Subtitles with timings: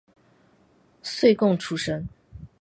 [1.03, 2.07] 岁贡出身。